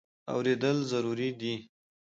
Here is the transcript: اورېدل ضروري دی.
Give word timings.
اورېدل 0.33 0.77
ضروري 0.91 1.29
دی. 1.39 1.53